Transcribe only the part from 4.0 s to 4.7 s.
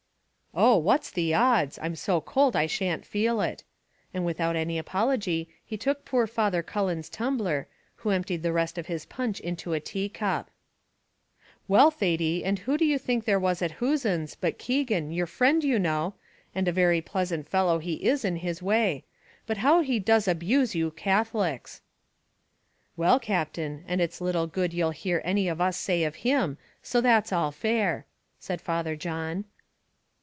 and without